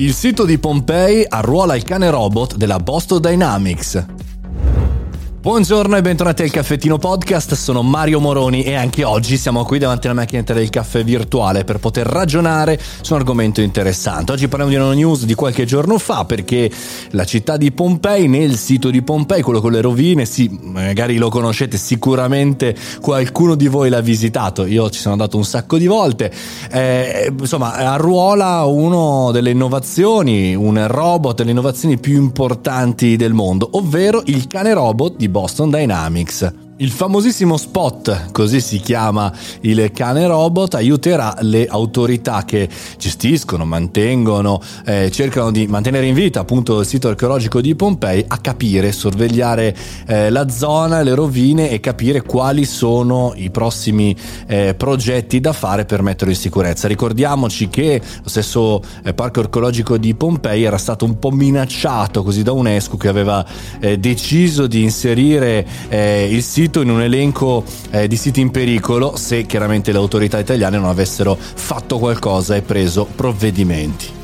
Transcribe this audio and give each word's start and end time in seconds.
Il 0.00 0.14
sito 0.14 0.46
di 0.46 0.56
Pompei 0.56 1.22
arruola 1.28 1.76
il 1.76 1.82
cane 1.82 2.08
robot 2.08 2.56
della 2.56 2.78
Boston 2.78 3.20
Dynamics. 3.20 4.06
Buongiorno 5.42 5.96
e 5.96 6.02
bentornati 6.02 6.42
al 6.42 6.52
Caffettino 6.52 6.98
Podcast, 6.98 7.54
sono 7.54 7.82
Mario 7.82 8.20
Moroni 8.20 8.62
e 8.62 8.74
anche 8.74 9.02
oggi 9.02 9.36
siamo 9.36 9.64
qui 9.64 9.80
davanti 9.80 10.06
alla 10.06 10.14
macchinetta 10.14 10.54
del 10.54 10.70
caffè 10.70 11.02
virtuale 11.02 11.64
per 11.64 11.80
poter 11.80 12.06
ragionare 12.06 12.80
su 13.00 13.12
un 13.12 13.18
argomento 13.18 13.60
interessante. 13.60 14.30
Oggi 14.30 14.46
parliamo 14.46 14.72
di 14.72 14.78
una 14.78 14.94
news 14.94 15.24
di 15.24 15.34
qualche 15.34 15.64
giorno 15.64 15.98
fa 15.98 16.26
perché 16.26 16.70
la 17.10 17.24
città 17.24 17.56
di 17.56 17.72
Pompei, 17.72 18.28
nel 18.28 18.54
sito 18.54 18.88
di 18.90 19.02
Pompei, 19.02 19.42
quello 19.42 19.60
con 19.60 19.72
le 19.72 19.80
rovine, 19.80 20.26
sì, 20.26 20.48
magari 20.62 21.16
lo 21.16 21.28
conoscete, 21.28 21.76
sicuramente 21.76 22.76
qualcuno 23.00 23.56
di 23.56 23.66
voi 23.66 23.90
l'ha 23.90 24.00
visitato, 24.00 24.64
io 24.64 24.90
ci 24.90 25.00
sono 25.00 25.14
andato 25.14 25.38
un 25.38 25.44
sacco 25.44 25.76
di 25.76 25.88
volte, 25.88 26.32
eh, 26.70 27.34
insomma 27.36 27.72
arruola 27.72 28.62
una 28.66 29.32
delle 29.32 29.50
innovazioni, 29.50 30.54
un 30.54 30.86
robot, 30.86 31.38
delle 31.38 31.50
innovazioni 31.50 31.98
più 31.98 32.14
importanti 32.14 33.16
del 33.16 33.32
mondo, 33.32 33.70
ovvero 33.72 34.22
il 34.26 34.46
cane 34.46 34.72
robot 34.72 35.16
di 35.16 35.30
Boston 35.32 35.70
Dynamics. 35.70 36.44
Il 36.82 36.90
famosissimo 36.90 37.56
spot, 37.56 38.32
così 38.32 38.60
si 38.60 38.80
chiama 38.80 39.32
il 39.60 39.92
cane 39.92 40.26
robot, 40.26 40.74
aiuterà 40.74 41.36
le 41.42 41.64
autorità 41.68 42.42
che 42.44 42.68
gestiscono, 42.98 43.64
mantengono, 43.64 44.60
eh, 44.84 45.08
cercano 45.12 45.52
di 45.52 45.68
mantenere 45.68 46.06
in 46.06 46.14
vita 46.14 46.40
appunto 46.40 46.80
il 46.80 46.86
sito 46.86 47.06
archeologico 47.06 47.60
di 47.60 47.76
Pompei 47.76 48.24
a 48.26 48.38
capire, 48.38 48.90
sorvegliare 48.90 49.76
eh, 50.08 50.30
la 50.30 50.48
zona, 50.48 51.02
le 51.02 51.14
rovine 51.14 51.70
e 51.70 51.78
capire 51.78 52.22
quali 52.22 52.64
sono 52.64 53.32
i 53.36 53.50
prossimi 53.50 54.16
eh, 54.48 54.74
progetti 54.74 55.38
da 55.38 55.52
fare 55.52 55.84
per 55.84 56.02
metterlo 56.02 56.32
in 56.32 56.38
sicurezza. 56.38 56.88
Ricordiamoci 56.88 57.68
che 57.68 58.02
lo 58.24 58.28
stesso 58.28 58.82
eh, 59.04 59.14
parco 59.14 59.38
archeologico 59.38 59.96
di 59.98 60.16
Pompei 60.16 60.64
era 60.64 60.78
stato 60.78 61.04
un 61.04 61.20
po' 61.20 61.30
minacciato 61.30 62.24
così 62.24 62.42
da 62.42 62.50
UNESCO 62.50 62.96
che 62.96 63.06
aveva 63.06 63.46
eh, 63.78 64.00
deciso 64.00 64.66
di 64.66 64.82
inserire 64.82 65.64
eh, 65.88 66.26
il 66.28 66.42
sito 66.42 66.70
in 66.80 66.90
un 66.90 67.02
elenco 67.02 67.64
eh, 67.90 68.08
di 68.08 68.16
siti 68.16 68.40
in 68.40 68.50
pericolo 68.50 69.16
se 69.16 69.44
chiaramente 69.44 69.92
le 69.92 69.98
autorità 69.98 70.38
italiane 70.38 70.78
non 70.78 70.88
avessero 70.88 71.36
fatto 71.38 71.98
qualcosa 71.98 72.56
e 72.56 72.62
preso 72.62 73.06
provvedimenti. 73.14 74.21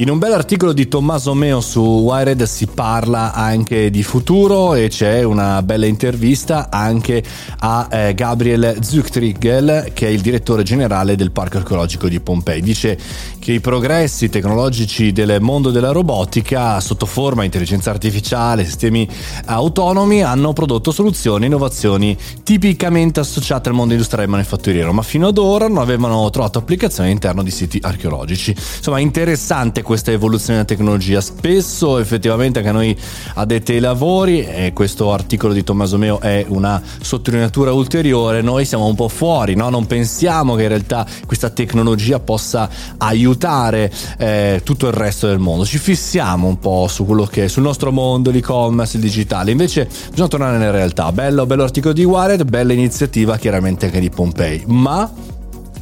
In 0.00 0.10
un 0.10 0.18
bel 0.18 0.32
articolo 0.32 0.72
di 0.72 0.86
Tommaso 0.86 1.34
Meo 1.34 1.60
su 1.60 1.80
Wired 1.80 2.44
si 2.44 2.68
parla 2.68 3.32
anche 3.32 3.90
di 3.90 4.04
futuro 4.04 4.74
e 4.74 4.86
c'è 4.86 5.24
una 5.24 5.60
bella 5.64 5.86
intervista 5.86 6.68
anche 6.70 7.20
a 7.58 7.88
eh, 7.90 8.14
Gabriel 8.14 8.76
Zuchtrigel 8.80 9.90
che 9.92 10.06
è 10.06 10.10
il 10.10 10.20
direttore 10.20 10.62
generale 10.62 11.16
del 11.16 11.32
Parco 11.32 11.56
Archeologico 11.56 12.06
di 12.06 12.20
Pompei. 12.20 12.60
Dice 12.60 12.96
che 13.40 13.50
i 13.50 13.58
progressi 13.58 14.28
tecnologici 14.28 15.10
del 15.10 15.40
mondo 15.40 15.72
della 15.72 15.90
robotica 15.90 16.78
sotto 16.78 17.04
forma 17.04 17.42
intelligenza 17.42 17.90
artificiale, 17.90 18.64
sistemi 18.64 19.08
autonomi 19.46 20.22
hanno 20.22 20.52
prodotto 20.52 20.92
soluzioni 20.92 21.42
e 21.42 21.46
innovazioni 21.48 22.16
tipicamente 22.44 23.18
associate 23.18 23.68
al 23.68 23.74
mondo 23.74 23.94
industriale 23.94 24.28
e 24.28 24.30
manifatturiero, 24.30 24.92
ma 24.92 25.02
fino 25.02 25.26
ad 25.26 25.38
ora 25.38 25.66
non 25.66 25.78
avevano 25.78 26.30
trovato 26.30 26.60
applicazione 26.60 27.08
all'interno 27.08 27.42
di 27.42 27.50
siti 27.50 27.80
archeologici. 27.82 28.50
Insomma, 28.50 29.00
interessante 29.00 29.86
questa 29.88 30.10
evoluzione 30.10 30.56
della 30.56 30.68
tecnologia. 30.68 31.18
Spesso 31.22 31.96
effettivamente 31.96 32.58
anche 32.58 32.70
a 32.70 32.74
noi 32.74 32.94
addetti 33.36 33.72
ai 33.72 33.80
lavori, 33.80 34.44
e 34.44 34.74
questo 34.74 35.14
articolo 35.14 35.54
di 35.54 35.64
Tommaso 35.64 35.96
Meo 35.96 36.20
è 36.20 36.44
una 36.46 36.82
sottolineatura 37.00 37.72
ulteriore, 37.72 38.42
noi 38.42 38.66
siamo 38.66 38.84
un 38.84 38.94
po' 38.94 39.08
fuori, 39.08 39.54
no? 39.54 39.70
non 39.70 39.86
pensiamo 39.86 40.56
che 40.56 40.64
in 40.64 40.68
realtà 40.68 41.06
questa 41.24 41.48
tecnologia 41.48 42.20
possa 42.20 42.68
aiutare 42.98 43.90
eh, 44.18 44.60
tutto 44.62 44.88
il 44.88 44.92
resto 44.92 45.26
del 45.26 45.38
mondo. 45.38 45.64
Ci 45.64 45.78
fissiamo 45.78 46.48
un 46.48 46.58
po' 46.58 46.86
su 46.86 47.06
quello 47.06 47.24
che 47.24 47.44
è 47.44 47.48
sul 47.48 47.62
nostro 47.62 47.90
mondo, 47.90 48.30
l'e-commerce, 48.30 48.98
il 48.98 49.02
digitale. 49.02 49.52
Invece 49.52 49.88
bisogna 50.10 50.28
tornare 50.28 50.58
nella 50.58 50.70
realtà. 50.70 51.10
Bello, 51.12 51.46
bello 51.46 51.62
articolo 51.62 51.94
di 51.94 52.04
Wired, 52.04 52.44
bella 52.44 52.74
iniziativa 52.74 53.38
chiaramente 53.38 53.86
anche 53.86 54.00
di 54.00 54.10
Pompei. 54.10 54.64
Ma 54.66 55.10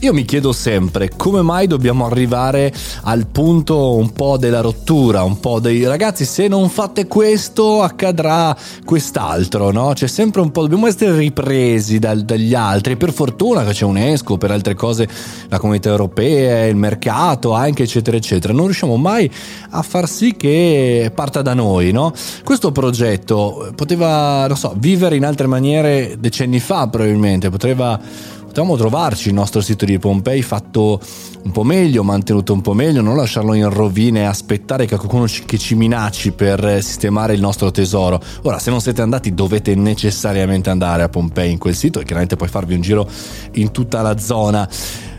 io 0.01 0.12
mi 0.12 0.25
chiedo 0.25 0.53
sempre 0.53 1.11
come 1.17 1.41
mai 1.41 1.67
dobbiamo 1.67 2.05
arrivare 2.05 2.73
al 3.05 3.27
punto 3.27 3.95
un 3.95 4.12
po' 4.12 4.37
della 4.37 4.61
rottura, 4.61 5.23
un 5.23 5.41
po' 5.41 5.59
dei 5.59 5.87
ragazzi 5.87 6.25
se 6.27 6.49
non 6.49 6.69
fate 6.69 7.07
questo 7.07 7.83
accadrà 7.83 8.55
quest'altro, 8.84 9.71
no? 9.71 9.93
C'è 9.95 10.07
sempre 10.07 10.43
un 10.43 10.51
po', 10.51 10.62
dobbiamo 10.62 10.87
essere 10.87 11.17
ripresi 11.17 11.99
dal, 11.99 12.23
dagli 12.23 12.55
altri, 12.55 12.97
per 12.97 13.12
fortuna 13.12 13.65
che 13.65 13.73
c'è 13.73 13.84
UNESCO, 13.84 14.37
per 14.37 14.51
altre 14.51 14.75
cose 14.75 15.09
la 15.49 15.59
comunità 15.59 15.89
europea, 15.89 16.67
il 16.67 16.77
mercato 16.77 17.53
anche 17.53 17.84
eccetera 17.84 18.17
eccetera, 18.19 18.53
non 18.53 18.65
riusciamo 18.65 18.97
mai 18.97 19.31
a 19.71 19.83
far 19.83 20.09
sì 20.09 20.37
che 20.37 21.11
parta 21.15 21.41
da 21.41 21.55
noi, 21.55 21.91
no? 21.93 22.13
Questo 22.45 22.71
progetto 22.71 23.73
poteva, 23.75 24.47
non 24.47 24.57
so, 24.57 24.75
vivere 24.77 25.17
in 25.17 25.25
altre 25.25 25.47
maniere 25.47 26.17
decenni 26.19 26.61
fa 26.61 26.87
probabilmente, 26.89 27.49
poteva 27.49 27.99
potevamo 28.56 28.78
trovarci 28.78 29.28
il 29.28 29.34
nostro 29.34 29.61
sito 29.61 29.84
di 29.84 29.99
Pompei 29.99 30.41
fatto 30.41 30.99
un 31.43 31.50
po' 31.50 31.62
meglio, 31.62 32.03
mantenuto 32.03 32.55
un 32.55 32.62
po' 32.62 32.72
meglio, 32.72 33.03
non 33.03 33.15
lasciarlo 33.15 33.53
in 33.53 33.69
rovine 33.69 34.27
aspettare 34.27 34.87
che 34.87 34.97
qualcuno 34.97 35.27
che 35.44 35.59
ci 35.59 35.75
minacci 35.75 36.33
per 36.33 36.83
sistemare 36.83 37.34
il 37.34 37.41
nostro 37.41 37.71
tesoro. 37.71 38.19
Ora, 38.45 38.59
se 38.59 38.71
non 38.71 38.81
siete 38.81 39.03
andati 39.03 39.34
dovete 39.34 39.75
necessariamente 39.75 40.71
andare 40.71 41.03
a 41.03 41.11
Pompei 41.11 41.53
in 41.53 41.59
quel 41.59 41.75
sito 41.75 42.00
e 42.00 42.05
chiaramente 42.05 42.37
poi 42.37 42.49
farvi 42.49 42.72
un 42.72 42.81
giro 42.81 43.06
in 43.53 43.72
tutta 43.72 44.00
la 44.00 44.16
zona 44.16 44.66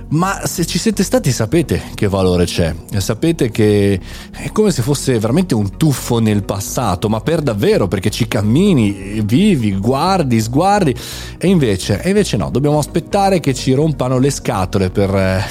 ma 0.10 0.46
se 0.46 0.66
ci 0.66 0.78
siete 0.78 1.04
stati 1.04 1.32
sapete 1.32 1.82
che 1.94 2.08
valore 2.08 2.46
c'è, 2.46 2.74
sapete 2.98 3.50
che 3.50 4.00
è 4.32 4.52
come 4.52 4.72
se 4.72 4.82
fosse 4.82 5.20
veramente 5.20 5.54
un 5.54 5.76
tuffo 5.78 6.20
nel 6.20 6.44
passato, 6.44 7.10
ma 7.10 7.20
per 7.20 7.42
davvero, 7.42 7.88
perché 7.88 8.10
ci 8.10 8.28
cammini, 8.28 9.22
vivi, 9.24 9.78
guardi, 9.78 10.40
sguardi, 10.40 10.96
e 11.38 11.48
invece, 11.48 12.02
e 12.02 12.10
invece 12.10 12.38
no, 12.38 12.50
dobbiamo 12.50 12.78
aspettare 12.78 13.40
che 13.40 13.54
ci 13.54 13.74
rompano 13.74 14.18
le 14.18 14.30
scatole 14.30 14.90
per 14.90 15.14
eh, 15.14 15.44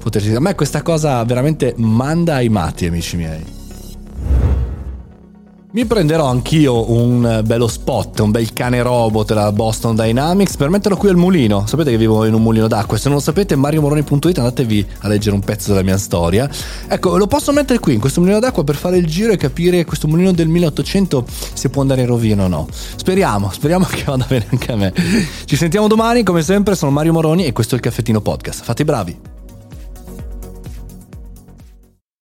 poterci... 0.00 0.34
A 0.34 0.40
me 0.40 0.54
questa 0.54 0.82
cosa 0.82 1.22
veramente 1.24 1.74
manda 1.76 2.36
ai 2.36 2.48
matti, 2.48 2.86
amici 2.86 3.16
miei. 3.16 3.59
Mi 5.72 5.84
prenderò 5.84 6.26
anch'io 6.26 6.90
un 6.90 7.42
bello 7.44 7.68
spot, 7.68 8.18
un 8.18 8.32
bel 8.32 8.52
cane 8.52 8.82
robot 8.82 9.28
della 9.28 9.52
Boston 9.52 9.94
Dynamics 9.94 10.56
per 10.56 10.68
metterlo 10.68 10.96
qui 10.96 11.10
al 11.10 11.14
mulino. 11.14 11.64
Sapete 11.64 11.92
che 11.92 11.96
vivo 11.96 12.24
in 12.24 12.34
un 12.34 12.42
mulino 12.42 12.66
d'acqua, 12.66 12.96
se 12.98 13.06
non 13.06 13.18
lo 13.18 13.22
sapete 13.22 13.54
mariomoroni.it 13.54 14.38
andatevi 14.38 14.84
a 14.98 15.06
leggere 15.06 15.36
un 15.36 15.42
pezzo 15.42 15.68
della 15.68 15.84
mia 15.84 15.96
storia. 15.96 16.50
Ecco, 16.88 17.16
lo 17.16 17.28
posso 17.28 17.52
mettere 17.52 17.78
qui 17.78 17.94
in 17.94 18.00
questo 18.00 18.18
mulino 18.18 18.40
d'acqua 18.40 18.64
per 18.64 18.74
fare 18.74 18.96
il 18.96 19.06
giro 19.06 19.32
e 19.32 19.36
capire 19.36 19.84
questo 19.84 20.08
mulino 20.08 20.32
del 20.32 20.48
1800 20.48 21.24
se 21.52 21.68
può 21.68 21.82
andare 21.82 22.00
in 22.00 22.08
rovina 22.08 22.46
o 22.46 22.48
no. 22.48 22.66
Speriamo, 22.72 23.52
speriamo 23.52 23.84
che 23.84 24.02
vada 24.02 24.26
bene 24.26 24.46
anche 24.50 24.72
a 24.72 24.76
me. 24.76 24.92
Ci 25.44 25.54
sentiamo 25.54 25.86
domani, 25.86 26.24
come 26.24 26.42
sempre, 26.42 26.74
sono 26.74 26.90
Mario 26.90 27.12
Moroni 27.12 27.44
e 27.44 27.52
questo 27.52 27.76
è 27.76 27.78
il 27.78 27.84
Caffettino 27.84 28.20
Podcast. 28.20 28.64
Fate 28.64 28.82
i 28.82 28.84
bravi. 28.84 29.39